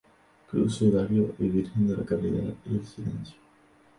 Cruz 0.49 0.73
Sudario 0.77 1.35
y 1.37 1.47
Virgen 1.47 1.87
de 1.87 1.95
la 1.95 2.03
Caridad 2.03 2.55
y 2.65 2.73
el 2.73 2.83
Silencio. 2.83 3.35